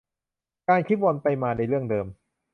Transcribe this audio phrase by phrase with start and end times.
[0.69, 2.07] การคิดวนไปมาในเรื่องเดิม